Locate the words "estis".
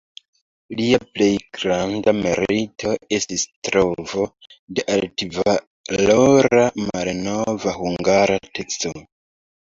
3.17-3.43